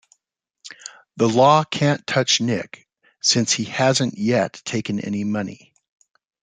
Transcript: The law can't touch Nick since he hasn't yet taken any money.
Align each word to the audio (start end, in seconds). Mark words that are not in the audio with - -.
The 1.17 1.29
law 1.29 1.63
can't 1.63 2.07
touch 2.07 2.41
Nick 2.41 2.87
since 3.21 3.51
he 3.53 3.65
hasn't 3.65 4.17
yet 4.17 4.53
taken 4.65 4.99
any 4.99 5.23
money. 5.23 5.75